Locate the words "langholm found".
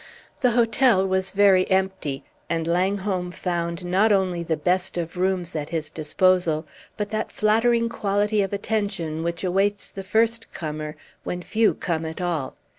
2.65-3.85